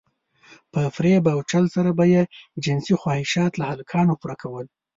[0.71, 2.21] په فريب او چل سره به يې
[2.63, 4.65] جنسي خواهشات له هلکانو پوره کول.